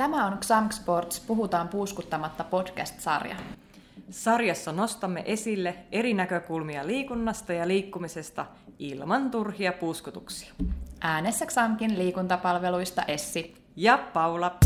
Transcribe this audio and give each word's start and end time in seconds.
Tämä 0.00 0.26
on 0.26 0.38
Xamk 0.38 0.72
Sports 0.72 1.20
Puhutaan 1.26 1.68
puuskuttamatta 1.68 2.44
podcast-sarja. 2.44 3.36
Sarjassa 4.10 4.72
nostamme 4.72 5.22
esille 5.26 5.74
eri 5.92 6.14
näkökulmia 6.14 6.86
liikunnasta 6.86 7.52
ja 7.52 7.68
liikkumisesta 7.68 8.46
ilman 8.78 9.30
turhia 9.30 9.72
puuskutuksia. 9.72 10.52
Äänessä 11.00 11.46
Xamkin 11.46 11.98
liikuntapalveluista 11.98 13.02
Essi 13.02 13.54
ja 13.76 13.98
Paula. 14.12 14.56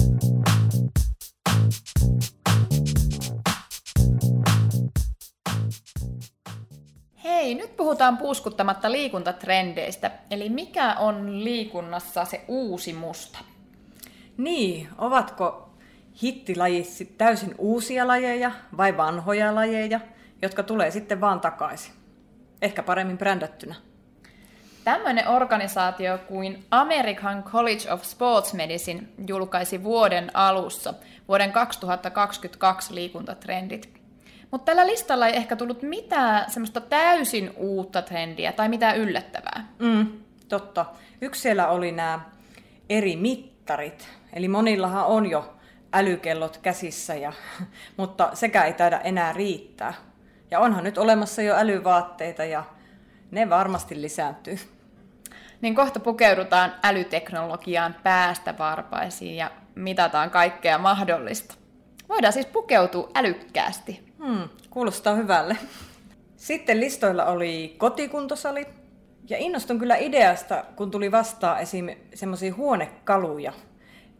Hei, 7.25 7.55
nyt 7.55 7.77
puhutaan 7.77 8.19
puuskuttamatta 8.19 8.93
liikuntatrendeistä. 8.93 10.11
Eli 10.31 10.49
mikä 10.49 10.95
on 10.95 11.45
liikunnassa 11.45 12.25
se 12.25 12.45
uusi 12.49 12.93
musta? 12.93 13.54
Niin, 14.37 14.89
ovatko 14.99 15.71
hittilajit 16.23 17.19
täysin 17.19 17.55
uusia 17.59 18.07
lajeja 18.07 18.51
vai 18.77 18.97
vanhoja 18.97 19.55
lajeja, 19.55 20.01
jotka 20.43 20.63
tulee 20.63 20.91
sitten 20.91 21.21
vaan 21.21 21.41
takaisin? 21.41 21.95
Ehkä 22.63 22.83
paremmin 22.83 23.19
brändättynä. 23.19 23.75
Tämmöinen 24.85 25.29
organisaatio 25.29 26.19
kuin 26.19 26.65
American 26.71 27.43
College 27.43 27.93
of 27.93 28.03
Sports 28.03 28.55
Medicine 28.55 29.03
julkaisi 29.27 29.85
vuoden 29.85 30.31
alussa 30.35 30.95
vuoden 31.29 31.53
2022 31.53 32.95
liikuntatrendit. 32.95 33.95
Mutta 34.51 34.65
tällä 34.65 34.87
listalla 34.87 35.27
ei 35.27 35.37
ehkä 35.37 35.57
tullut 35.57 35.83
mitään 35.83 36.51
semmoista 36.51 36.81
täysin 36.81 37.53
uutta 37.57 38.03
trendiä 38.03 38.53
tai 38.53 38.69
mitään 38.69 38.97
yllättävää. 38.97 39.69
Mm, 39.79 40.07
totta. 40.49 40.87
Yksi 41.21 41.41
siellä 41.41 41.69
oli 41.69 41.93
nämä 41.93 42.21
eri 42.89 43.17
mittarit. 43.65 44.09
Eli 44.33 44.49
monillahan 44.49 45.07
on 45.07 45.31
jo 45.31 45.55
älykellot 45.93 46.57
käsissä, 46.57 47.15
ja, 47.15 47.33
mutta 47.97 48.31
sekä 48.35 48.65
ei 48.65 48.73
taida 48.73 49.01
enää 49.01 49.33
riittää. 49.33 49.95
Ja 50.51 50.61
onhan 50.61 50.85
nyt 50.85 50.99
olemassa 50.99 51.43
jo 51.43 51.55
älyvaatteita 51.55 52.45
ja 52.45 52.65
ne 53.31 53.51
varmasti 53.51 54.03
lisääntyy. 54.03 54.59
Niin 55.61 55.75
kohta 55.75 56.01
pukeudutaan 56.01 56.75
älyteknologiaan 56.83 57.97
päästä 58.03 58.59
varpaisiin 58.59 59.37
ja 59.37 59.51
mitataan 59.75 60.31
kaikkea 60.31 60.79
mahdollista. 60.79 61.55
Voidaan 62.09 62.33
siis 62.33 62.47
pukeutua 62.47 63.11
älykkäästi. 63.15 64.13
Hmm, 64.19 64.49
kuulostaa 64.71 65.15
hyvälle. 65.15 65.57
Sitten 66.37 66.81
listoilla 66.81 67.25
oli 67.25 67.75
kotikuntosalit. 67.79 68.84
Ja 69.29 69.37
innostun 69.39 69.79
kyllä 69.79 69.97
ideasta, 69.97 70.65
kun 70.77 70.91
tuli 70.91 71.13
vastaan 71.13 71.61
esim. 71.61 71.87
semmoisia 72.15 72.55
huonekaluja, 72.55 73.53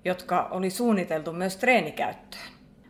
jotka 0.05 0.49
oli 0.51 0.71
suunniteltu 0.71 1.33
myös 1.33 1.57
treenikäyttöön. 1.57 2.45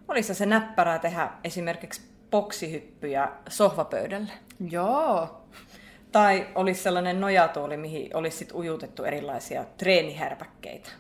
Olisi 0.09 0.35
se 0.35 0.47
näppärää 0.47 0.99
tehdä 0.99 1.31
esimerkiksi 1.45 2.03
boksihyppyjä 2.31 3.29
sohvapöydälle? 3.49 4.33
Joo. 4.71 5.41
Tai 6.13 6.47
olisi 6.55 6.83
sellainen 6.83 7.21
nojatuoli, 7.21 7.77
mihin 7.77 8.17
olisi 8.17 8.37
sit 8.37 8.55
ujutettu 8.55 9.05
erilaisia 9.05 9.65
treenihärpäkkeitä. 9.77 10.91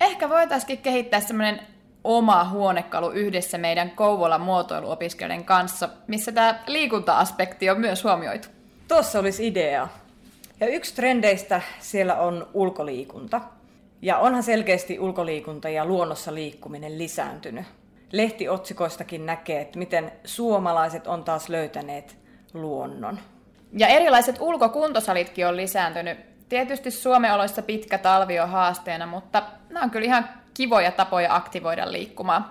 Ehkä 0.00 0.28
voitaisiin 0.28 0.78
kehittää 0.78 1.20
semmoinen 1.20 1.60
oma 2.04 2.48
huonekalu 2.50 3.10
yhdessä 3.10 3.58
meidän 3.58 3.90
Kouvolan 3.90 4.40
muotoiluopiskelijoiden 4.40 5.44
kanssa, 5.46 5.88
missä 6.06 6.32
tämä 6.32 6.62
liikunta-aspekti 6.66 7.70
on 7.70 7.80
myös 7.80 8.04
huomioitu. 8.04 8.48
Tuossa 8.88 9.18
olisi 9.18 9.46
idea. 9.46 9.88
Ja 10.60 10.66
yksi 10.66 10.94
trendeistä 10.94 11.62
siellä 11.78 12.16
on 12.16 12.48
ulkoliikunta. 12.54 13.40
Ja 14.02 14.18
onhan 14.18 14.42
selkeästi 14.42 14.98
ulkoliikunta 14.98 15.68
ja 15.68 15.84
luonnossa 15.84 16.34
liikkuminen 16.34 16.98
lisääntynyt. 16.98 17.66
Lehtiotsikoistakin 18.12 19.26
näkee, 19.26 19.60
että 19.60 19.78
miten 19.78 20.12
suomalaiset 20.24 21.06
on 21.06 21.24
taas 21.24 21.48
löytäneet 21.48 22.16
luonnon. 22.54 23.18
Ja 23.72 23.88
erilaiset 23.88 24.36
ulkokuntosalitkin 24.40 25.46
on 25.46 25.56
lisääntynyt. 25.56 26.18
Tietysti 26.48 26.90
Suomen 26.90 27.34
oloissa 27.34 27.62
pitkä 27.62 27.98
talvi 27.98 28.40
on 28.40 28.48
haasteena, 28.48 29.06
mutta 29.06 29.42
nämä 29.68 29.84
on 29.84 29.90
kyllä 29.90 30.06
ihan 30.06 30.28
kivoja 30.54 30.92
tapoja 30.92 31.34
aktivoida 31.34 31.92
liikkumaan. 31.92 32.44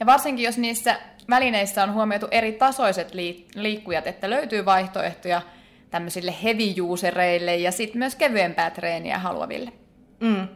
Ja 0.00 0.06
varsinkin 0.06 0.44
jos 0.44 0.58
niissä 0.58 0.96
välineissä 1.30 1.82
on 1.82 1.94
huomioitu 1.94 2.26
eri 2.30 2.52
tasoiset 2.52 3.12
liikkujat, 3.54 4.06
että 4.06 4.30
löytyy 4.30 4.64
vaihtoehtoja 4.64 5.42
tämmöisille 5.90 6.34
heavy 6.42 6.80
usereille 6.80 7.56
ja 7.56 7.72
sitten 7.72 7.98
myös 7.98 8.16
kevyempää 8.16 8.70
treeniä 8.70 9.18
haluaville. 9.18 9.72
Mm. 10.20 10.48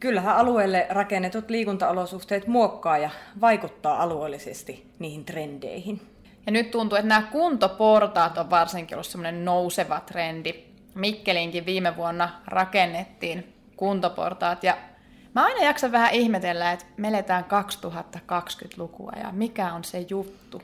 Kyllähän 0.00 0.36
alueelle 0.36 0.86
rakennetut 0.90 1.50
liikuntaolosuhteet 1.50 2.46
muokkaa 2.46 2.98
ja 2.98 3.10
vaikuttaa 3.40 4.02
alueellisesti 4.02 4.86
niihin 4.98 5.24
trendeihin. 5.24 6.00
Ja 6.46 6.52
nyt 6.52 6.70
tuntuu, 6.70 6.98
että 6.98 7.08
nämä 7.08 7.28
kuntoportaat 7.32 8.38
on 8.38 8.50
varsinkin 8.50 8.94
ollut 8.94 9.06
semmoinen 9.06 9.44
nouseva 9.44 10.00
trendi. 10.00 10.54
Mikkelinkin 10.94 11.66
viime 11.66 11.96
vuonna 11.96 12.28
rakennettiin 12.46 13.54
kuntoportaat 13.76 14.64
ja 14.64 14.76
mä 15.34 15.44
aina 15.44 15.64
jaksan 15.64 15.92
vähän 15.92 16.14
ihmetellä, 16.14 16.72
että 16.72 16.84
me 16.96 17.08
eletään 17.08 17.44
2020-lukua 17.44 19.12
ja 19.22 19.32
mikä 19.32 19.72
on 19.72 19.84
se 19.84 20.06
juttu. 20.08 20.62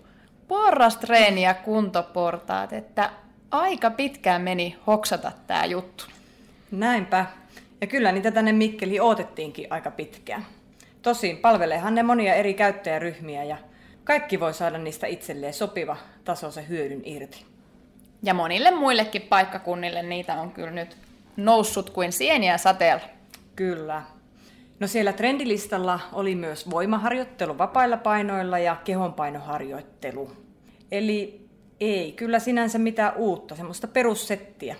Porrastreeni 0.49 1.43
ja 1.43 1.55
kuntoportaat, 1.55 2.73
että 2.73 3.11
aika 3.51 3.91
pitkään 3.91 4.43
meni 4.43 4.77
hoksata 4.87 5.33
tämä 5.47 5.65
juttu. 5.65 6.05
Näinpä. 6.71 7.27
Ja 7.81 7.87
kyllä 7.87 8.13
niitä 8.13 8.31
tänne 8.31 8.53
Mikkeliin 8.53 9.03
odotettiinkin 9.03 9.67
aika 9.71 9.91
pitkään. 9.91 10.47
Tosin 11.03 11.37
palveleehan 11.37 11.95
ne 11.95 12.03
monia 12.03 12.35
eri 12.35 12.55
käyttäjäryhmiä 12.55 13.45
ja 13.45 13.57
kaikki 14.05 14.41
voi 14.41 14.55
saada 14.55 14.79
niistä 14.79 15.07
itselleen 15.07 15.55
sopiva 15.55 15.97
tasoisen 16.25 16.69
hyödyn 16.69 17.03
irti. 17.05 17.45
Ja 18.23 18.35
monille 18.35 18.71
muillekin 18.71 19.23
paikkakunnille 19.23 20.03
niitä 20.03 20.35
on 20.35 20.51
kyllä 20.51 20.71
nyt 20.71 20.97
noussut 21.37 21.91
kuin 21.91 22.13
sieniä 22.13 22.59
sateella. 22.59 23.03
Kyllä. 23.57 24.03
No 24.81 24.87
siellä 24.87 25.13
trendilistalla 25.13 26.01
oli 26.13 26.35
myös 26.35 26.71
voimaharjoittelu 26.71 27.59
vapailla 27.59 27.97
painoilla 27.97 28.59
ja 28.59 28.77
kehonpainoharjoittelu. 28.85 30.33
Eli 30.93 31.50
ei 31.81 32.13
kyllä 32.13 32.39
sinänsä 32.39 32.79
mitään 32.79 33.13
uutta, 33.17 33.57
semmoista 33.57 33.89
perussettiä. 33.89 34.77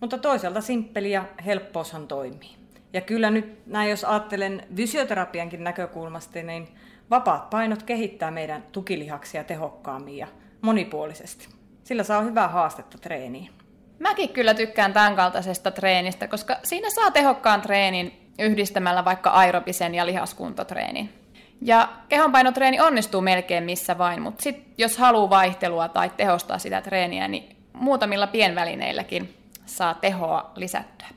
Mutta 0.00 0.18
toisaalta 0.18 0.60
simppeli 0.60 1.10
ja 1.10 1.24
helppoushan 1.46 2.08
toimii. 2.08 2.50
Ja 2.92 3.00
kyllä 3.00 3.30
nyt 3.30 3.66
näin, 3.66 3.90
jos 3.90 4.04
ajattelen 4.04 4.62
fysioterapiankin 4.76 5.64
näkökulmasta, 5.64 6.42
niin 6.42 6.68
vapaat 7.10 7.50
painot 7.50 7.82
kehittää 7.82 8.30
meidän 8.30 8.64
tukilihaksia 8.72 9.44
tehokkaammin 9.44 10.16
ja 10.16 10.26
monipuolisesti. 10.60 11.48
Sillä 11.84 12.02
saa 12.02 12.20
hyvää 12.20 12.48
haastetta 12.48 12.98
treeniin. 12.98 13.50
Mäkin 13.98 14.28
kyllä 14.28 14.54
tykkään 14.54 14.92
tämän 14.92 15.16
kaltaisesta 15.16 15.70
treenistä, 15.70 16.28
koska 16.28 16.56
siinä 16.62 16.90
saa 16.90 17.10
tehokkaan 17.10 17.62
treenin 17.62 18.32
yhdistämällä 18.38 19.04
vaikka 19.04 19.30
aerobisen 19.30 19.94
ja 19.94 20.06
lihaskuntotreenin. 20.06 21.23
Ja 21.66 21.88
kehonpainotreeni 22.08 22.80
onnistuu 22.80 23.20
melkein 23.20 23.64
missä 23.64 23.98
vain, 23.98 24.22
mutta 24.22 24.42
sit, 24.42 24.64
jos 24.78 24.98
haluaa 24.98 25.30
vaihtelua 25.30 25.88
tai 25.88 26.10
tehostaa 26.16 26.58
sitä 26.58 26.80
treeniä, 26.80 27.28
niin 27.28 27.56
muutamilla 27.72 28.26
pienvälineilläkin 28.26 29.34
saa 29.66 29.94
tehoa 29.94 30.52
lisättyä. 30.56 31.08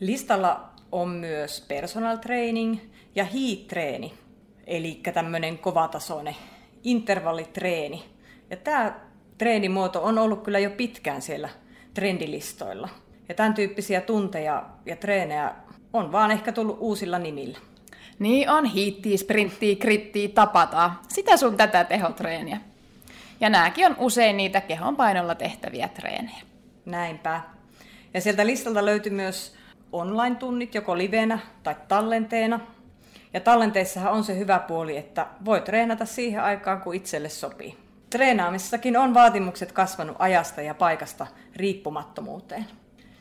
Listalla 0.00 0.68
on 0.92 1.08
myös 1.08 1.64
personal 1.68 2.16
training 2.16 2.78
ja 3.14 3.24
heat-treeni, 3.24 4.14
eli 4.66 5.00
tämmöinen 5.14 5.58
kovatasoinen 5.58 6.36
intervallitreeni. 6.84 8.04
Ja 8.50 8.56
tämä 8.56 9.00
treenimuoto 9.38 10.02
on 10.02 10.18
ollut 10.18 10.42
kyllä 10.42 10.58
jo 10.58 10.70
pitkään 10.70 11.22
siellä 11.22 11.48
trendilistoilla. 11.94 12.88
Ja 13.28 13.34
tämän 13.34 13.54
tyyppisiä 13.54 14.00
tunteja 14.00 14.66
ja 14.86 14.96
treenejä 14.96 15.54
on 15.92 16.12
vaan 16.12 16.30
ehkä 16.30 16.52
tullut 16.52 16.76
uusilla 16.80 17.18
nimillä. 17.18 17.58
Niin 18.18 18.50
on, 18.50 18.64
hiittiä, 18.64 19.16
sprinttiä, 19.16 19.76
krittiä, 19.76 20.28
tapataan. 20.28 20.98
Sitä 21.08 21.36
sun 21.36 21.56
tätä 21.56 21.84
tehotreeniä. 21.84 22.60
Ja 23.40 23.48
nämäkin 23.50 23.86
on 23.86 23.96
usein 23.98 24.36
niitä 24.36 24.60
kehonpainolla 24.60 25.34
tehtäviä 25.34 25.88
treenejä. 25.88 26.42
Näinpä. 26.84 27.40
Ja 28.14 28.20
sieltä 28.20 28.46
listalta 28.46 28.84
löytyy 28.84 29.12
myös 29.12 29.54
online-tunnit 29.92 30.74
joko 30.74 30.98
livenä 30.98 31.38
tai 31.62 31.76
tallenteena. 31.88 32.60
Ja 33.32 33.40
tallenteissahan 33.40 34.12
on 34.12 34.24
se 34.24 34.38
hyvä 34.38 34.58
puoli, 34.58 34.96
että 34.96 35.26
voi 35.44 35.60
treenata 35.60 36.04
siihen 36.04 36.42
aikaan, 36.42 36.80
kun 36.80 36.94
itselle 36.94 37.28
sopii. 37.28 37.76
Treenaamisessakin 38.10 38.96
on 38.96 39.14
vaatimukset 39.14 39.72
kasvanut 39.72 40.16
ajasta 40.18 40.62
ja 40.62 40.74
paikasta 40.74 41.26
riippumattomuuteen. 41.56 42.66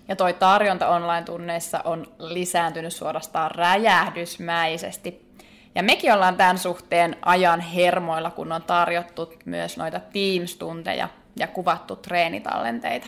Ja 0.07 0.15
toi 0.15 0.33
tarjonta 0.33 0.89
online-tunneissa 0.89 1.81
on 1.83 2.06
lisääntynyt 2.19 2.94
suorastaan 2.94 3.51
räjähdysmäisesti. 3.51 5.27
Ja 5.75 5.83
mekin 5.83 6.13
ollaan 6.13 6.38
tämän 6.38 6.57
suhteen 6.57 7.15
ajan 7.21 7.59
hermoilla, 7.59 8.31
kun 8.31 8.51
on 8.51 8.63
tarjottu 8.63 9.33
myös 9.45 9.77
noita 9.77 10.00
Teams-tunteja 10.00 11.07
ja 11.36 11.48
kuvattu 11.48 11.95
treenitallenteita. 11.95 13.07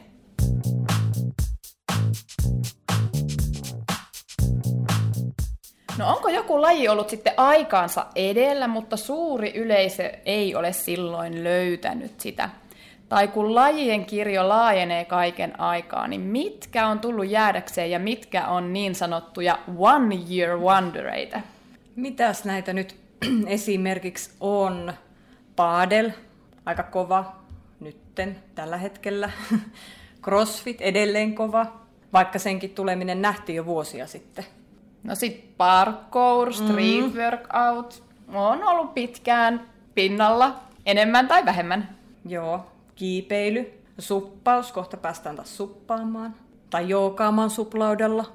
No 5.97 6.09
onko 6.09 6.29
joku 6.29 6.61
laji 6.61 6.87
ollut 6.87 7.09
sitten 7.09 7.33
aikaansa 7.37 8.05
edellä, 8.15 8.67
mutta 8.67 8.97
suuri 8.97 9.51
yleisö 9.55 10.11
ei 10.25 10.55
ole 10.55 10.73
silloin 10.73 11.43
löytänyt 11.43 12.19
sitä? 12.19 12.49
Tai 13.09 13.27
kun 13.27 13.55
lajien 13.55 14.05
kirjo 14.05 14.49
laajenee 14.49 15.05
kaiken 15.05 15.59
aikaa, 15.59 16.07
niin 16.07 16.21
mitkä 16.21 16.87
on 16.87 16.99
tullut 16.99 17.29
jäädäkseen 17.29 17.91
ja 17.91 17.99
mitkä 17.99 18.47
on 18.47 18.73
niin 18.73 18.95
sanottuja 18.95 19.59
one 19.77 20.15
year 20.31 20.59
wondereita? 20.59 21.41
Mitäs 21.95 22.45
näitä 22.45 22.73
nyt 22.73 22.95
esimerkiksi 23.47 24.31
on? 24.39 24.93
Paadel, 25.55 26.11
aika 26.65 26.83
kova 26.83 27.35
nytten 27.79 28.35
tällä 28.55 28.77
hetkellä. 28.77 29.29
Crossfit 30.23 30.81
edelleen 30.81 31.35
kova, 31.35 31.65
vaikka 32.13 32.39
senkin 32.39 32.69
tuleminen 32.69 33.21
nähtiin 33.21 33.55
jo 33.55 33.65
vuosia 33.65 34.07
sitten. 34.07 34.45
No 35.03 35.15
sit 35.15 35.57
parkour, 35.57 36.53
street 36.53 37.13
mm. 37.13 37.19
workout 37.19 38.03
on 38.33 38.63
ollut 38.63 38.93
pitkään 38.93 39.69
pinnalla, 39.95 40.59
enemmän 40.85 41.27
tai 41.27 41.45
vähemmän. 41.45 41.89
Joo, 42.25 42.65
kiipeily, 42.99 43.81
suppaus, 43.99 44.71
kohta 44.71 44.97
päästään 44.97 45.35
taas 45.35 45.57
suppaamaan. 45.57 46.35
Tai 46.69 46.89
jookaamaan 46.89 47.49
suplaudella. 47.49 48.25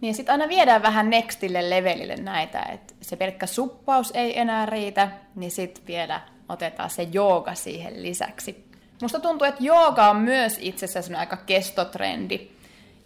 Niin 0.00 0.14
sitten 0.14 0.32
aina 0.32 0.48
viedään 0.48 0.82
vähän 0.82 1.10
nextille 1.10 1.70
levelille 1.70 2.16
näitä, 2.16 2.62
että 2.62 2.94
se 3.00 3.16
pelkkä 3.16 3.46
suppaus 3.46 4.10
ei 4.14 4.38
enää 4.38 4.66
riitä, 4.66 5.08
niin 5.34 5.50
sitten 5.50 5.86
vielä 5.86 6.20
otetaan 6.48 6.90
se 6.90 7.02
jooga 7.02 7.54
siihen 7.54 8.02
lisäksi. 8.02 8.64
Musta 9.02 9.20
tuntuu, 9.20 9.46
että 9.46 9.64
jooga 9.64 10.10
on 10.10 10.16
myös 10.16 10.58
itse 10.60 10.84
asiassa 10.84 11.18
aika 11.18 11.36
kestotrendi. 11.36 12.50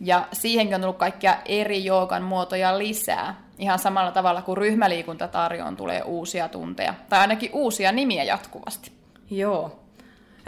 Ja 0.00 0.28
siihenkin 0.32 0.74
on 0.74 0.80
tullut 0.80 0.96
kaikkia 0.96 1.36
eri 1.44 1.84
joogan 1.84 2.22
muotoja 2.22 2.78
lisää. 2.78 3.42
Ihan 3.58 3.78
samalla 3.78 4.12
tavalla 4.12 4.42
kuin 4.42 4.58
ryhmäliikuntatarjoon 4.58 5.76
tulee 5.76 6.02
uusia 6.02 6.48
tunteja. 6.48 6.94
Tai 7.08 7.20
ainakin 7.20 7.50
uusia 7.52 7.92
nimiä 7.92 8.24
jatkuvasti. 8.24 8.92
Joo. 9.30 9.87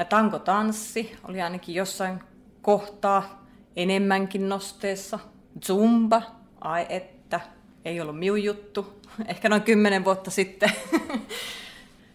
Tankotanssi 0.05 1.17
oli 1.29 1.43
ainakin 1.43 1.75
jossain 1.75 2.21
kohtaa 2.63 3.47
enemmänkin 3.77 4.49
nosteessa. 4.49 5.19
Zumba, 5.65 6.23
ai 6.61 6.87
että, 6.89 7.41
ei 7.85 8.01
ollut 8.01 8.19
miu 8.19 8.37
juttu. 8.37 9.01
Ehkä 9.29 9.49
noin 9.49 9.63
kymmenen 9.63 10.05
vuotta 10.05 10.31
sitten. 10.31 10.71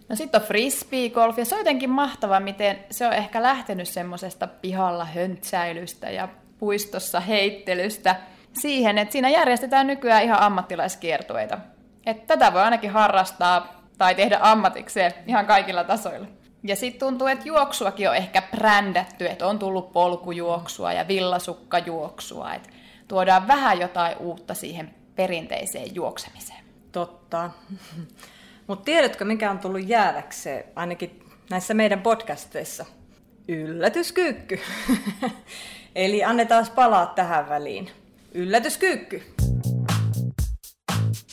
No 0.10 0.16
sitten 0.16 0.42
on 0.42 0.48
frisbee-golf, 0.48 1.38
ja 1.38 1.46
se 1.46 1.56
on 1.56 1.60
jotenkin 1.60 1.90
mahtava, 1.90 2.40
miten 2.40 2.80
se 2.92 3.08
on 3.08 3.14
ehkä 3.14 3.44
lähtenyt 3.44 3.88
semmoisesta 3.88 4.48
pihalla 4.48 5.06
höntsäilystä 5.06 6.10
ja 6.10 6.28
puistossa 6.60 7.20
heittelystä 7.20 8.16
siihen, 8.54 8.98
että 8.98 9.12
siinä 9.12 9.30
järjestetään 9.30 9.88
nykyään 9.88 10.24
ihan 10.24 10.42
ammattilaiskiertueita. 10.42 11.60
Että 12.06 12.38
tätä 12.38 12.54
voi 12.54 12.62
ainakin 12.62 12.92
harrastaa 12.92 13.84
tai 13.98 14.16
tehdä 14.16 14.40
ammatikseen 14.42 15.14
ihan 15.28 15.46
kaikilla 15.46 15.84
tasoilla. 15.84 16.28
Ja 16.67 16.75
sitten 16.75 17.00
tuntuu, 17.00 17.27
että 17.27 17.47
juoksuakin 17.47 18.09
on 18.09 18.15
ehkä 18.15 18.41
brändätty, 18.41 19.27
että 19.27 19.47
on 19.47 19.59
tullut 19.59 19.94
polkujuoksua 19.94 20.94
ja 20.94 21.07
villasukkajuoksua, 21.07 22.53
että 22.53 22.69
tuodaan 23.07 23.47
vähän 23.47 23.79
jotain 23.79 24.17
uutta 24.17 24.53
siihen 24.53 24.95
perinteiseen 25.15 25.95
juoksemiseen. 25.95 26.63
Totta. 26.91 27.50
Mutta 28.67 28.85
tiedätkö, 28.85 29.25
mikä 29.25 29.51
on 29.51 29.59
tullut 29.59 29.88
jäädäkseen, 29.88 30.63
ainakin 30.75 31.23
näissä 31.50 31.73
meidän 31.73 32.01
podcasteissa? 32.01 32.85
Yllätyskyykky. 33.47 34.59
Eli 35.95 36.23
annetaan 36.23 36.65
palaa 36.75 37.06
tähän 37.06 37.50
väliin. 37.50 37.91
Yllätyskyykky. 38.33 39.23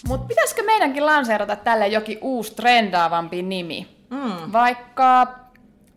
Mutta 0.09 0.27
pitäisikö 0.27 0.63
meidänkin 0.63 1.07
lanseerata 1.07 1.57
tälle 1.57 1.89
jokin 1.89 2.19
uusi 2.21 2.55
trendaavampi 2.55 3.43
nimi? 3.43 4.02
Mm. 4.13 4.53
Vaikka 4.53 5.27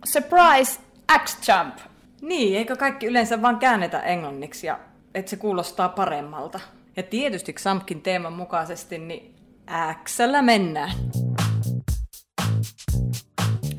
Surprise 0.05 0.79
X-Jump. 1.23 1.77
Niin, 2.21 2.57
eikö 2.57 2.75
kaikki 2.75 3.05
yleensä 3.05 3.41
vaan 3.41 3.57
käännetä 3.57 3.99
englanniksi 3.99 4.67
ja 4.67 4.79
että 5.15 5.29
se 5.29 5.35
kuulostaa 5.35 5.89
paremmalta. 5.89 6.59
Ja 6.95 7.03
tietysti 7.03 7.53
Xampkin 7.53 8.01
teeman 8.01 8.33
mukaisesti, 8.33 8.97
niin 8.97 9.35
x 10.03 10.17
mennään. 10.41 10.91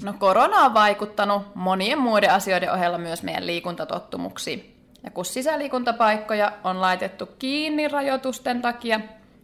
No 0.03 0.13
korona 0.19 0.57
on 0.57 0.75
vaikuttanut 0.75 1.55
monien 1.55 1.99
muiden 1.99 2.33
asioiden 2.33 2.73
ohella 2.73 2.99
myös 2.99 3.23
meidän 3.23 3.47
liikuntatottumuksiin. 3.47 4.77
Ja 5.05 5.11
kun 5.11 5.25
sisäliikuntapaikkoja 5.25 6.53
on 6.65 6.81
laitettu 6.81 7.27
kiinni 7.27 7.89
rajoitusten 7.89 8.63
takia, 8.63 9.01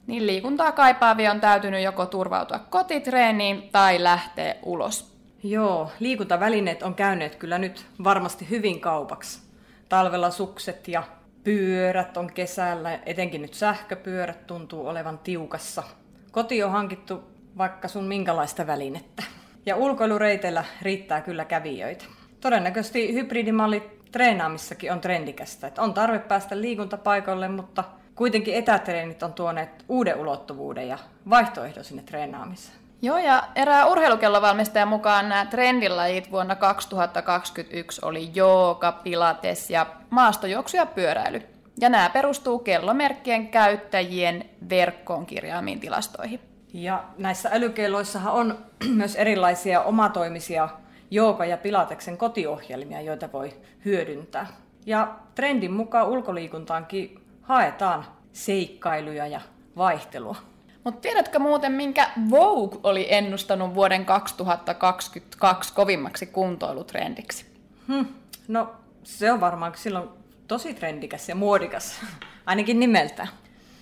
niin 0.07 0.27
liikuntaa 0.27 0.73
kaipaavia 0.73 1.31
on 1.31 1.41
täytynyt 1.41 1.83
joko 1.83 2.07
turvautua 2.07 2.59
kotitreeniin 2.59 3.69
tai 3.73 4.03
lähteä 4.03 4.55
ulos. 4.63 5.13
Joo, 5.43 5.93
liikuntavälineet 6.01 6.83
on 6.83 6.95
käyneet 6.95 7.37
kyllä 7.37 7.59
nyt 7.59 7.87
varmasti 8.05 8.51
hyvin 8.51 8.81
kaupaksi. 8.81 9.43
Talvella 9.89 10.31
sukset 10.31 10.89
ja 10.89 11.03
pyörät 11.45 12.17
on 12.17 12.33
kesällä, 12.33 12.99
etenkin 13.07 13.43
nyt 13.43 13.55
sähköpyörät 13.55 14.47
tuntuu 14.47 14.87
olevan 14.87 15.19
tiukassa. 15.19 15.83
Koti 16.31 16.63
on 16.63 16.71
hankittu 16.71 17.23
vaikka 17.59 17.89
sun 17.89 18.05
minkälaista 18.05 18.67
välinettä. 18.67 19.23
Ja 19.67 19.77
ulkoilureiteillä 19.77 20.65
riittää 20.83 21.21
kyllä 21.21 21.45
kävijöitä. 21.45 22.05
Todennäköisesti 22.41 23.15
hybridimalli 23.15 23.99
treenaamissakin 24.13 24.93
on 24.93 25.01
trendikästä. 25.01 25.67
Että 25.67 25.83
on 25.83 25.95
tarve 25.95 26.19
päästä 26.19 26.61
liikuntapaikalle, 26.61 27.49
mutta 27.49 27.85
kuitenkin 28.23 28.55
etätreenit 28.55 29.23
on 29.23 29.33
tuoneet 29.33 29.85
uuden 29.89 30.17
ulottuvuuden 30.17 30.89
ja 30.89 30.99
vaihtoehdon 31.31 31.85
sinne 31.85 32.03
treenaamiseen. 32.03 32.79
Joo, 33.03 33.19
ja 33.19 33.49
erää 33.55 33.87
urheilukellovalmistajan 33.87 34.89
mukaan 34.89 35.29
nämä 35.29 35.47
trendilajit 35.47 36.31
vuonna 36.31 36.57
2021 36.57 38.01
oli 38.05 38.31
jooga, 38.35 38.93
pilates 38.93 39.71
ja 39.71 39.87
maastojuoksu 40.11 40.77
ja 40.77 40.87
pyöräily. 40.87 41.43
Ja 41.81 41.89
nämä 41.89 42.11
perustuu 42.11 42.59
kellomerkkien 42.59 43.49
käyttäjien 43.49 44.51
verkkoon 44.71 45.27
kirjaamiin 45.27 45.81
tilastoihin. 45.81 46.41
Ja 46.75 47.05
näissä 47.19 47.51
älykelloissahan 47.53 48.33
on 48.33 48.59
myös 48.99 49.17
erilaisia 49.17 49.83
omatoimisia 49.83 50.69
jooga- 51.11 51.45
ja 51.45 51.57
pilateksen 51.57 52.17
kotiohjelmia, 52.17 53.01
joita 53.01 53.33
voi 53.33 53.53
hyödyntää. 53.85 54.47
Ja 54.87 55.15
trendin 55.35 55.73
mukaan 55.73 56.09
ulkoliikuntaankin 56.09 57.22
haetaan 57.43 58.05
seikkailuja 58.33 59.27
ja 59.27 59.41
vaihtelua. 59.77 60.37
Mutta 60.85 61.01
tiedätkö 61.01 61.39
muuten, 61.39 61.73
minkä 61.73 62.11
Vogue 62.31 62.81
oli 62.83 63.07
ennustanut 63.15 63.75
vuoden 63.75 64.05
2022 64.05 65.75
kovimmaksi 65.75 66.27
kuntoilutrendiksi? 66.27 67.47
Hmm. 67.89 68.07
No, 68.49 68.73
se 69.05 69.33
on 69.33 69.41
varmaan 69.41 69.73
silloin 69.77 70.09
tosi 70.49 70.75
trendikäs 70.75 71.29
ja 71.29 71.35
muodikas, 71.35 72.01
ainakin 72.47 72.81
nimeltä. 72.81 73.27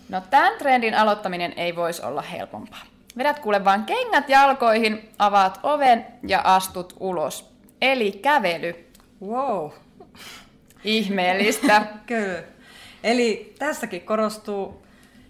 No, 0.09 0.23
tämän 0.31 0.59
trendin 0.59 0.95
aloittaminen 0.95 1.53
ei 1.57 1.77
voisi 1.77 2.03
olla 2.03 2.23
helpompaa. 2.23 2.83
Vedät 3.17 3.39
kuule 3.39 3.65
vaan 3.65 3.85
kengät 3.85 4.29
jalkoihin, 4.29 5.09
avaat 5.19 5.61
oven 5.63 6.07
ja 6.27 6.41
astut 6.45 6.97
ulos. 7.01 7.51
Eli 7.81 8.13
kävely. 8.13 8.91
Wow. 9.23 9.71
Ihmeellistä. 10.85 11.87
Kyllä. 12.07 12.43
Eli 13.05 13.55
tässäkin 13.59 14.01
korostuu 14.03 14.83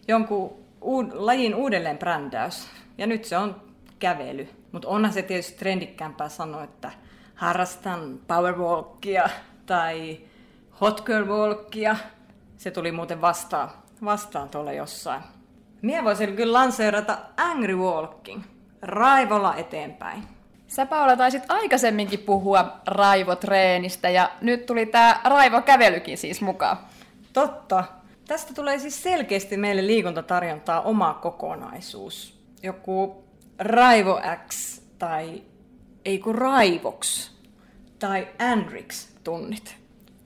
jonkun 0.09 0.50
uud- 0.81 1.12
lajin 1.15 1.55
uudelleen 1.55 1.99
brändäys. 1.99 2.69
Ja 2.99 3.07
nyt 3.07 3.25
se 3.25 3.37
on 3.37 3.62
kävely. 3.99 4.49
Mutta 4.73 4.89
onhan 4.89 5.12
se 5.12 5.23
tietysti 5.23 5.59
trendikkäämpää 5.59 6.29
sanoa, 6.29 6.65
että 6.65 6.91
harrastan 7.35 8.21
powerwalkia 8.27 9.29
tai 9.67 10.21
hot 10.81 11.00
girl 11.00 11.27
walkia. 11.27 11.97
Se 12.57 12.71
tuli 12.71 12.93
muuten 12.93 13.21
vastaan, 13.21 13.71
vastaan 14.05 14.49
tuolla 14.49 14.73
jossain. 14.73 15.23
Mie 15.83 16.05
voisin 16.05 16.37
kyllä 16.37 16.53
lanseerata 16.53 17.19
Angry 17.37 17.77
Walking. 17.77 18.43
Raivolla 18.83 19.57
eteenpäin. 19.57 20.23
Sä 20.69 20.87
Paula 20.87 21.17
taisit 21.17 21.43
aikaisemminkin 21.49 22.19
puhua 22.19 22.81
raivotreenistä 22.87 24.09
ja 24.09 24.31
nyt 24.41 24.67
tuli 24.67 24.87
tää 24.87 25.21
raivokävelykin 25.25 26.19
siis 26.19 26.41
mukaan. 26.41 26.77
Totta. 27.33 27.85
Tästä 28.29 28.55
tulee 28.55 28.79
siis 28.79 29.03
selkeästi 29.03 29.57
meille 29.57 29.87
liikuntatarjontaa 29.87 30.81
oma 30.81 31.15
kokonaisuus. 31.15 32.41
Joku 32.63 33.25
Raivo 33.59 34.21
X 34.49 34.81
tai 34.99 35.43
ei 36.05 36.19
kun 36.19 36.35
Raivox 36.35 37.31
tai 37.99 38.29
Andrix 38.39 39.09
tunnit. 39.25 39.77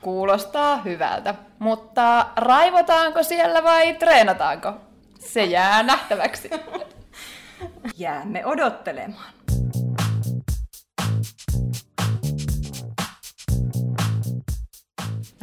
Kuulostaa 0.00 0.76
hyvältä, 0.82 1.34
mutta 1.58 2.26
raivotaanko 2.36 3.22
siellä 3.22 3.64
vai 3.64 3.94
treenataanko? 3.94 4.72
Se 5.18 5.44
jää 5.44 5.82
nähtäväksi. 5.82 6.50
Jäämme 7.96 8.46
odottelemaan. 8.46 9.32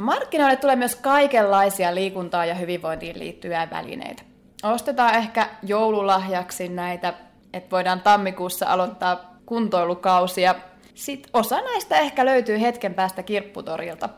No 0.01 0.05
markkinoille 0.05 0.55
tulee 0.55 0.75
myös 0.75 0.95
kaikenlaisia 0.95 1.95
liikuntaa 1.95 2.45
ja 2.45 2.55
hyvinvointiin 2.55 3.19
liittyviä 3.19 3.67
välineitä. 3.71 4.23
ostetaan 4.63 5.15
ehkä 5.15 5.49
joululahjaksi 5.63 6.69
näitä, 6.69 7.13
että 7.53 7.71
voidaan 7.71 8.01
tammikuussa 8.01 8.65
aloittaa 8.65 9.35
kuntoilukausia. 9.45 10.55
Sitten 10.93 11.29
osa 11.33 11.61
näistä 11.61 11.97
ehkä 11.97 12.25
löytyy 12.25 12.61
hetken 12.61 12.93
päästä 12.93 13.23
kirpputorilta. 13.23 14.09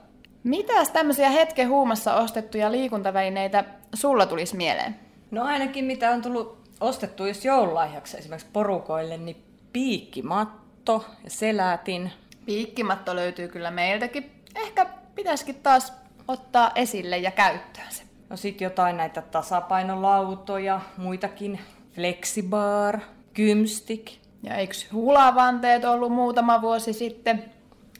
Mitäs 0.43 0.89
tämmöisiä 0.89 1.29
hetken 1.29 1.69
huumassa 1.69 2.15
ostettuja 2.15 2.71
liikuntavälineitä 2.71 3.63
sulla 3.93 4.25
tulisi 4.25 4.55
mieleen? 4.55 4.95
No 5.31 5.43
ainakin 5.43 5.85
mitä 5.85 6.11
on 6.11 6.21
tullut 6.21 6.57
ostettu 6.81 7.25
just 7.25 7.43
joululahjaksi 7.43 8.17
esimerkiksi 8.17 8.49
porukoille, 8.53 9.17
niin 9.17 9.43
piikkimatto 9.73 11.05
ja 11.23 11.29
selätin. 11.29 12.11
Piikkimatto 12.45 13.15
löytyy 13.15 13.47
kyllä 13.47 13.71
meiltäkin. 13.71 14.31
Ehkä 14.55 15.02
pitäisikin 15.15 15.55
taas 15.55 15.93
ottaa 16.27 16.71
esille 16.75 17.17
ja 17.17 17.31
käyttöön 17.31 17.87
se. 17.89 18.03
No 18.29 18.37
sit 18.37 18.61
jotain 18.61 18.97
näitä 18.97 19.21
tasapainolautoja, 19.21 20.81
muitakin. 20.97 21.59
Flexibar, 21.95 22.99
gymstick. 23.35 24.07
Ja 24.43 24.55
eikö 24.55 24.73
hulavanteet 24.93 25.85
ollut 25.85 26.11
muutama 26.11 26.61
vuosi 26.61 26.93
sitten 26.93 27.43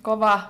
kova 0.01 0.41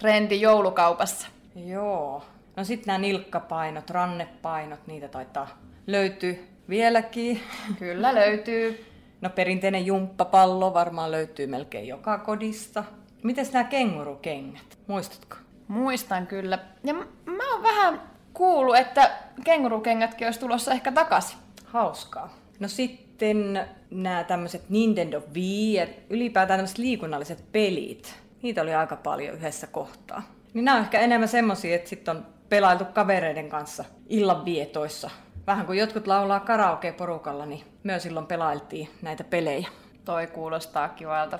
trendi 0.00 0.40
joulukaupassa? 0.40 1.28
Joo. 1.54 2.24
No 2.56 2.64
sitten 2.64 2.86
nämä 2.86 2.98
nilkkapainot, 2.98 3.90
rannepainot, 3.90 4.86
niitä 4.86 5.08
taitaa 5.08 5.48
löytyä 5.86 6.34
vieläkin. 6.68 7.40
Kyllä 7.78 8.14
löytyy. 8.14 8.84
No 9.20 9.30
perinteinen 9.30 9.86
jumppapallo 9.86 10.74
varmaan 10.74 11.10
löytyy 11.10 11.46
melkein 11.46 11.88
joka 11.88 12.18
kodista. 12.18 12.84
Miten 13.22 13.46
nämä 13.52 13.64
kengurukengät? 13.64 14.78
Muistatko? 14.86 15.36
Muistan 15.68 16.26
kyllä. 16.26 16.58
Ja 16.84 16.94
mä 17.26 17.52
oon 17.52 17.62
vähän 17.62 18.02
kuullut, 18.32 18.76
että 18.76 19.10
kengurukengätkin 19.44 20.26
olisi 20.26 20.40
tulossa 20.40 20.72
ehkä 20.72 20.92
takaisin. 20.92 21.38
Hauskaa. 21.64 22.34
No 22.60 22.68
sitten 22.68 23.66
nämä 23.90 24.24
tämmöiset 24.24 24.70
Nintendo 24.70 25.22
Wii 25.34 25.74
ja 25.74 25.86
ylipäätään 26.10 26.58
tämmöiset 26.58 26.78
liikunnalliset 26.78 27.52
pelit. 27.52 28.20
Niitä 28.42 28.62
oli 28.62 28.74
aika 28.74 28.96
paljon 28.96 29.34
yhdessä 29.34 29.66
kohtaa. 29.66 30.22
Niin 30.54 30.64
nämä 30.64 30.76
on 30.76 30.82
ehkä 30.82 31.00
enemmän 31.00 31.28
semmosia, 31.28 31.76
että 31.76 31.88
sitten 31.88 32.16
on 32.16 32.26
pelailtu 32.48 32.84
kavereiden 32.84 33.48
kanssa 33.48 33.84
illanvietoissa. 34.08 35.10
Vähän 35.46 35.66
kuin 35.66 35.78
jotkut 35.78 36.06
laulaa 36.06 36.40
karaoke-porukalla, 36.40 37.46
niin 37.46 37.64
myös 37.82 38.02
silloin 38.02 38.26
pelailtiin 38.26 38.88
näitä 39.02 39.24
pelejä. 39.24 39.68
Toi 40.06 40.26
kuulostaa 40.26 40.88
kivalta. 40.88 41.38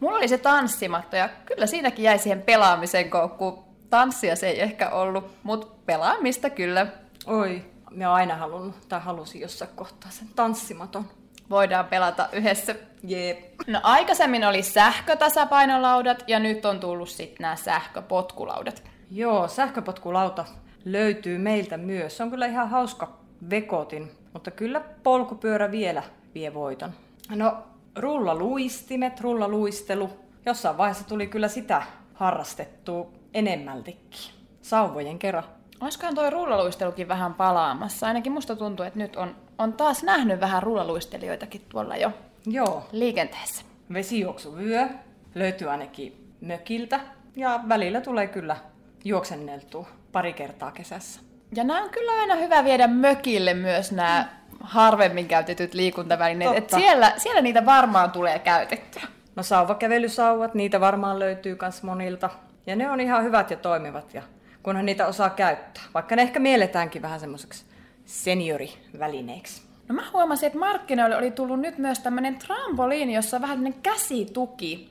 Mulla 0.00 0.18
oli 0.18 0.28
se 0.28 0.38
tanssimatto 0.38 1.16
ja 1.16 1.28
kyllä 1.46 1.66
siinäkin 1.66 2.02
jäi 2.02 2.18
siihen 2.18 2.42
pelaamisen 2.42 3.10
koukkuun. 3.10 3.64
Tanssia 3.90 4.36
se 4.36 4.48
ei 4.48 4.60
ehkä 4.60 4.90
ollut, 4.90 5.30
mutta 5.42 5.66
pelaamista 5.86 6.50
kyllä. 6.50 6.86
Oi, 7.26 7.64
me 7.90 8.08
oon 8.08 8.16
aina 8.16 8.36
halunnut 8.36 8.88
tai 8.88 9.00
halusin 9.00 9.40
jossain 9.40 9.70
kohtaa 9.76 10.10
sen 10.10 10.28
tanssimaton. 10.36 11.04
Voidaan 11.50 11.84
pelata 11.84 12.28
yhdessä. 12.32 12.74
Jep. 13.02 13.38
No 13.66 13.80
aikaisemmin 13.82 14.44
oli 14.44 14.62
sähkötasapainolaudat 14.62 16.24
ja 16.26 16.38
nyt 16.38 16.64
on 16.64 16.80
tullut 16.80 17.08
sitten 17.08 17.42
nämä 17.42 17.56
sähköpotkulaudat. 17.56 18.82
Joo, 19.10 19.48
sähköpotkulauta 19.48 20.44
löytyy 20.84 21.38
meiltä 21.38 21.76
myös. 21.76 22.16
Se 22.16 22.22
on 22.22 22.30
kyllä 22.30 22.46
ihan 22.46 22.68
hauska 22.68 23.16
vekotin, 23.50 24.10
mutta 24.32 24.50
kyllä 24.50 24.80
polkupyörä 25.02 25.70
vielä 25.70 26.02
vie 26.34 26.54
voiton. 26.54 26.90
No, 27.34 27.56
rullaluistimet, 27.96 29.20
rullaluistelu. 29.20 30.10
Jossain 30.46 30.78
vaiheessa 30.78 31.08
tuli 31.08 31.26
kyllä 31.26 31.48
sitä 31.48 31.82
harrastettua 32.14 33.12
enemmältikin. 33.34 34.34
Sauvojen 34.62 35.18
kerran. 35.18 35.44
Olisikohan 35.80 36.14
toi 36.14 36.30
rullaluistelukin 36.30 37.08
vähän 37.08 37.34
palaamassa? 37.34 38.06
Ainakin 38.06 38.32
musta 38.32 38.56
tuntuu, 38.56 38.86
että 38.86 38.98
nyt 38.98 39.16
on, 39.16 39.36
on 39.58 39.72
taas 39.72 40.02
nähnyt 40.02 40.40
vähän 40.40 40.62
rullaluistelijoitakin 40.62 41.60
tuolla 41.68 41.96
jo 41.96 42.12
Joo, 42.46 42.86
liikenteessä. 42.92 43.64
vesijuoksuvyö 43.92 44.88
löytyy 45.34 45.70
ainakin 45.70 46.32
mökiltä 46.40 47.00
ja 47.36 47.60
välillä 47.68 48.00
tulee 48.00 48.26
kyllä 48.26 48.56
juoksenneltua 49.04 49.88
pari 50.12 50.32
kertaa 50.32 50.70
kesässä. 50.70 51.20
Ja 51.54 51.64
nämä 51.64 51.82
on 51.82 51.90
kyllä 51.90 52.12
aina 52.20 52.34
hyvä 52.34 52.64
viedä 52.64 52.86
mökille 52.86 53.54
myös 53.54 53.92
nämä 53.92 54.28
harvemmin 54.60 55.28
käytetyt 55.28 55.74
liikuntavälineet. 55.74 56.56
Et 56.56 56.70
siellä, 56.70 57.12
siellä 57.16 57.40
niitä 57.40 57.66
varmaan 57.66 58.10
tulee 58.10 58.38
käytettyä. 58.38 59.02
No 59.36 59.42
sauvakävelysauvat, 59.42 60.54
niitä 60.54 60.80
varmaan 60.80 61.18
löytyy 61.18 61.58
myös 61.62 61.82
monilta. 61.82 62.30
Ja 62.66 62.76
ne 62.76 62.90
on 62.90 63.00
ihan 63.00 63.24
hyvät 63.24 63.50
ja 63.50 63.56
toimivat, 63.56 64.14
ja 64.14 64.22
kunhan 64.62 64.86
niitä 64.86 65.06
osaa 65.06 65.30
käyttää. 65.30 65.82
Vaikka 65.94 66.16
ne 66.16 66.22
ehkä 66.22 66.40
mielletäänkin 66.40 67.02
vähän 67.02 67.20
semmoiseksi 67.20 67.64
seniorivälineeksi. 68.04 69.62
No 69.88 69.94
mä 69.94 70.02
huomasin, 70.12 70.46
että 70.46 70.58
markkinoille 70.58 71.16
oli 71.16 71.30
tullut 71.30 71.60
nyt 71.60 71.78
myös 71.78 71.98
tämmöinen 71.98 72.38
trampoliini, 72.38 73.14
jossa 73.14 73.36
on 73.36 73.42
vähän 73.42 73.56
tämmöinen 73.56 73.82
käsituki. 73.82 74.90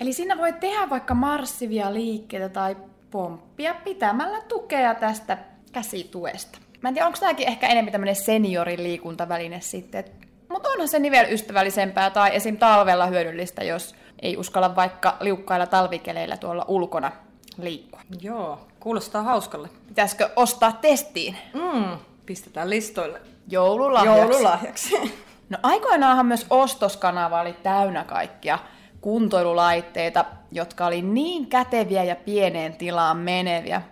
Eli 0.00 0.12
siinä 0.12 0.38
voi 0.38 0.52
tehdä 0.52 0.90
vaikka 0.90 1.14
marssivia 1.14 1.94
liikkeitä 1.94 2.48
tai 2.48 2.76
pomppia 3.10 3.74
pitämällä 3.74 4.40
tukea 4.40 4.94
tästä 4.94 5.38
käsituesta. 5.72 6.58
Mä 6.86 6.88
en 6.90 6.94
tiedä, 6.94 7.06
onko 7.06 7.18
tämäkin 7.20 7.48
ehkä 7.48 7.66
enemmän 7.66 7.92
tämmöinen 7.92 8.16
senioriliikuntaväline 8.16 9.60
sitten. 9.60 10.04
Mutta 10.48 10.68
onhan 10.68 10.88
se 10.88 11.02
vielä 11.02 11.28
ystävällisempää 11.28 12.10
tai 12.10 12.36
esim. 12.36 12.56
talvella 12.56 13.06
hyödyllistä, 13.06 13.64
jos 13.64 13.94
ei 14.22 14.36
uskalla 14.36 14.76
vaikka 14.76 15.16
liukkailla 15.20 15.66
talvikeleillä 15.66 16.36
tuolla 16.36 16.64
ulkona 16.68 17.12
liikkua. 17.58 18.00
Joo, 18.20 18.66
kuulostaa 18.80 19.22
hauskalle. 19.22 19.68
Pitäisikö 19.88 20.30
ostaa 20.36 20.72
testiin 20.72 21.36
Mm, 21.54 21.98
pistetään 22.26 22.70
listoille. 22.70 23.20
joululahjaksi? 23.48 24.20
Joululahjaksi. 24.20 24.96
No 25.50 25.58
aikoinaanhan 25.62 26.26
myös 26.26 26.46
ostoskanava 26.50 27.40
oli 27.40 27.52
täynnä 27.62 28.04
kaikkia 28.04 28.58
kuntoilulaitteita, 29.00 30.24
jotka 30.52 30.86
oli 30.86 31.02
niin 31.02 31.46
käteviä 31.46 32.04
ja 32.04 32.16
pieneen 32.16 32.76
tilaan 32.76 33.16
meneviä. 33.16 33.82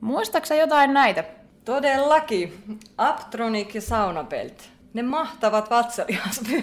Muistaaksä 0.00 0.54
jotain 0.54 0.94
näitä? 0.94 1.24
Todellakin. 1.64 2.78
Aptronic 2.98 3.74
ja 3.74 3.80
Saunabelt. 3.80 4.70
Ne 4.94 5.02
mahtavat 5.02 5.70
vatsalihasvyö. 5.70 6.62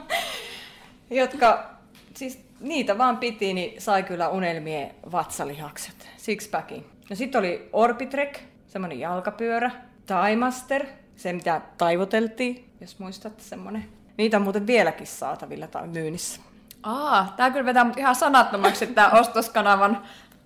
jotka, 1.10 1.70
siis 2.14 2.44
niitä 2.60 2.98
vaan 2.98 3.18
piti, 3.18 3.54
niin 3.54 3.80
sai 3.80 4.02
kyllä 4.02 4.28
unelmien 4.28 4.94
vatsalihakset. 5.12 6.08
Sixpackin. 6.16 6.86
No 7.10 7.16
sitten 7.16 7.38
oli 7.38 7.68
Orbitrek, 7.72 8.38
semmonen 8.68 9.00
jalkapyörä. 9.00 9.70
Timaster, 10.06 10.86
se 11.16 11.32
mitä 11.32 11.60
taivoteltiin, 11.78 12.70
jos 12.80 12.98
muistat 12.98 13.40
semmonen. 13.40 13.88
Niitä 14.16 14.36
on 14.36 14.42
muuten 14.42 14.66
vieläkin 14.66 15.06
saatavilla 15.06 15.66
tai 15.66 15.86
myynnissä. 15.86 16.40
Aa, 16.82 17.34
tää 17.36 17.50
kyllä 17.50 17.64
vetää 17.64 17.92
ihan 17.96 18.14
sanattomaksi, 18.14 18.86
tää 18.86 19.10
ostoskanavan 19.20 20.02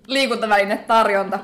liikuntaväline 0.07 0.76
tarjonta. 0.76 1.38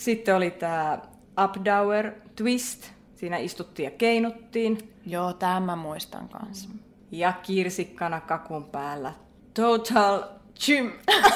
Sitten 0.00 0.36
oli 0.36 0.50
tämä 0.50 0.98
Updower 1.44 2.12
Twist. 2.36 2.90
Siinä 3.16 3.36
istuttiin 3.36 3.84
ja 3.84 3.90
keinuttiin. 3.90 4.94
Joo, 5.06 5.32
tämän 5.32 5.62
mä 5.62 5.76
muistan 5.76 6.28
kanssa. 6.28 6.68
Ja 7.10 7.32
kirsikkana 7.32 8.20
kakun 8.20 8.64
päällä. 8.64 9.12
Total 9.54 10.22
Gym. 10.66 10.92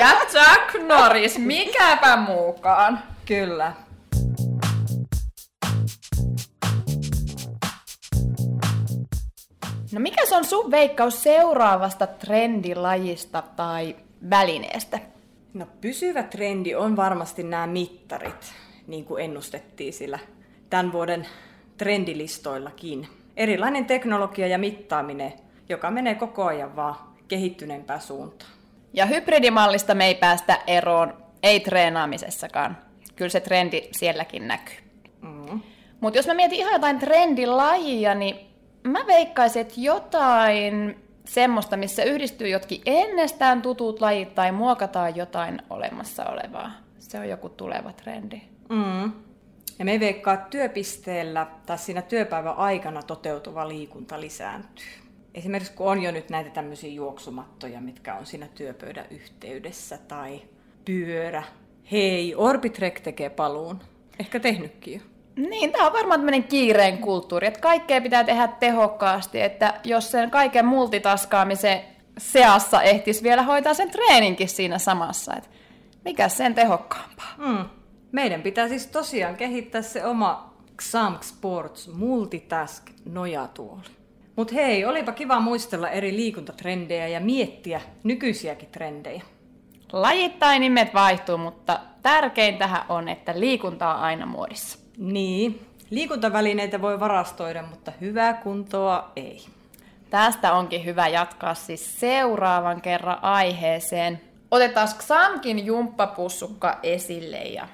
Ja 0.00 0.08
Chuck 0.30 0.86
Norris, 0.86 1.38
mikäpä 1.38 2.16
muukaan. 2.16 3.02
Kyllä. 3.26 3.72
No 9.92 10.00
mikä 10.00 10.26
se 10.26 10.36
on 10.36 10.44
sun 10.44 10.70
veikkaus 10.70 11.22
seuraavasta 11.22 12.06
trendilajista 12.06 13.42
tai 13.42 13.96
välineestä? 14.30 14.98
No 15.54 15.66
pysyvä 15.80 16.22
trendi 16.22 16.74
on 16.74 16.96
varmasti 16.96 17.42
nämä 17.42 17.66
mittarit, 17.66 18.52
niin 18.86 19.04
kuin 19.04 19.24
ennustettiin 19.24 19.92
sillä 19.92 20.18
tämän 20.70 20.92
vuoden 20.92 21.26
trendilistoillakin. 21.76 23.08
Erilainen 23.36 23.84
teknologia 23.84 24.46
ja 24.46 24.58
mittaaminen, 24.58 25.32
joka 25.68 25.90
menee 25.90 26.14
koko 26.14 26.44
ajan 26.44 26.76
vaan 26.76 26.96
kehittyneempään 27.28 28.00
suuntaan. 28.00 28.50
Ja 28.92 29.06
hybridimallista 29.06 29.94
me 29.94 30.06
ei 30.06 30.14
päästä 30.14 30.58
eroon, 30.66 31.14
ei 31.42 31.60
treenaamisessakaan. 31.60 32.78
Kyllä 33.16 33.28
se 33.28 33.40
trendi 33.40 33.88
sielläkin 33.92 34.48
näkyy. 34.48 34.76
Mm. 35.20 35.60
Mutta 36.00 36.18
jos 36.18 36.26
mä 36.26 36.34
mietin 36.34 36.58
ihan 36.58 36.72
jotain 36.72 36.98
trendilajia, 36.98 38.14
niin 38.14 38.36
mä 38.82 39.06
veikkaisin, 39.06 39.62
että 39.62 39.74
jotain 39.76 41.07
semmoista, 41.28 41.76
missä 41.76 42.02
yhdistyy 42.02 42.48
jotkin 42.48 42.80
ennestään 42.86 43.62
tutut 43.62 44.00
lajit 44.00 44.34
tai 44.34 44.52
muokataan 44.52 45.16
jotain 45.16 45.62
olemassa 45.70 46.24
olevaa. 46.24 46.72
Se 46.98 47.18
on 47.18 47.28
joku 47.28 47.48
tuleva 47.48 47.92
trendi. 47.92 48.40
Mm. 48.68 49.12
Ja 49.78 49.84
me 49.84 50.00
veikkaa, 50.00 50.36
työpisteellä 50.36 51.46
tai 51.66 51.78
siinä 51.78 52.02
työpäivän 52.02 52.56
aikana 52.56 53.02
toteutuva 53.02 53.68
liikunta 53.68 54.20
lisääntyy. 54.20 54.86
Esimerkiksi 55.34 55.72
kun 55.72 55.86
on 55.86 56.02
jo 56.02 56.12
nyt 56.12 56.30
näitä 56.30 56.50
tämmöisiä 56.50 56.90
juoksumattoja, 56.90 57.80
mitkä 57.80 58.14
on 58.14 58.26
siinä 58.26 58.48
työpöydän 58.54 59.06
yhteydessä, 59.10 59.98
tai 60.08 60.42
pyörä. 60.84 61.42
Hei, 61.92 62.34
Orbitrek 62.34 63.00
tekee 63.00 63.30
paluun. 63.30 63.80
Ehkä 64.18 64.40
tehnytkin 64.40 64.94
jo. 64.94 65.00
Niin, 65.38 65.72
tämä 65.72 65.86
on 65.86 65.92
varmaan 65.92 66.20
tämmöinen 66.20 66.44
kiireen 66.44 66.98
kulttuuri, 66.98 67.46
että 67.46 67.60
kaikkea 67.60 68.00
pitää 68.00 68.24
tehdä 68.24 68.48
tehokkaasti, 68.48 69.40
että 69.40 69.74
jos 69.84 70.10
sen 70.10 70.30
kaiken 70.30 70.66
multitaskaamisen 70.66 71.80
seassa 72.18 72.82
ehtisi 72.82 73.22
vielä 73.22 73.42
hoitaa 73.42 73.74
sen 73.74 73.90
treeninkin 73.90 74.48
siinä 74.48 74.78
samassa, 74.78 75.34
että 75.36 75.50
mikä 76.04 76.28
sen 76.28 76.54
tehokkaampaa. 76.54 77.34
Mm. 77.36 77.64
Meidän 78.12 78.42
pitää 78.42 78.68
siis 78.68 78.86
tosiaan 78.86 79.36
kehittää 79.36 79.82
se 79.82 80.04
oma 80.04 80.54
Xamk 80.82 81.22
Sports 81.22 81.88
Multitask 81.88 82.90
nojatuoli. 83.04 83.82
Mutta 84.36 84.54
hei, 84.54 84.84
olipa 84.84 85.12
kiva 85.12 85.40
muistella 85.40 85.88
eri 85.88 86.16
liikuntatrendejä 86.16 87.08
ja 87.08 87.20
miettiä 87.20 87.80
nykyisiäkin 88.04 88.68
trendejä. 88.72 89.22
Lajittain 89.92 90.60
nimet 90.60 90.94
vaihtuu, 90.94 91.38
mutta 91.38 91.80
tärkeintähän 92.02 92.84
on, 92.88 93.08
että 93.08 93.40
liikunta 93.40 93.94
on 93.94 94.00
aina 94.00 94.26
muodissa. 94.26 94.87
Niin, 94.98 95.66
liikuntavälineitä 95.90 96.82
voi 96.82 97.00
varastoida, 97.00 97.62
mutta 97.62 97.92
hyvää 98.00 98.32
kuntoa 98.34 99.12
ei. 99.16 99.46
Tästä 100.10 100.52
onkin 100.52 100.84
hyvä 100.84 101.08
jatkaa 101.08 101.54
siis 101.54 102.00
seuraavan 102.00 102.80
kerran 102.80 103.18
aiheeseen. 103.24 104.20
Otetaan 104.50 104.88
Xamkin 104.88 105.66
jumppapussukka 105.66 106.78
esille 106.82 107.36
ja 107.36 107.68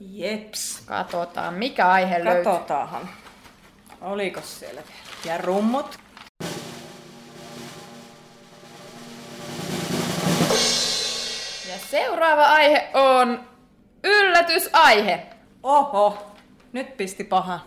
Jeps. 0.00 0.82
katsotaan, 0.86 1.54
mikä 1.54 1.88
aihe 1.88 2.24
löytyy. 2.24 2.44
Katsotaanhan. 2.44 3.08
Oliko 4.00 4.40
siellä 4.40 4.82
vielä? 4.82 5.34
Ja 5.36 5.42
rummut. 5.42 5.98
Ja 11.68 11.78
seuraava 11.90 12.44
aihe 12.46 12.88
on 12.94 13.40
yllätysaihe. 14.04 15.26
Oho, 15.62 16.29
nyt 16.72 16.96
pisti 16.96 17.24
paha. 17.24 17.60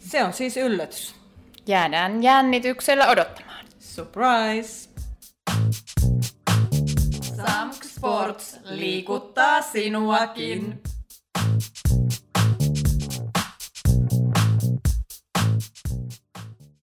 Se 0.00 0.24
on 0.24 0.32
siis 0.32 0.56
yllätys. 0.56 1.14
Jäädään 1.66 2.22
jännityksellä 2.22 3.08
odottamaan. 3.08 3.64
Surprise! 3.80 4.90
Samk 7.36 7.84
Sports 7.84 8.56
liikuttaa 8.64 9.62
sinuakin. 9.62 10.82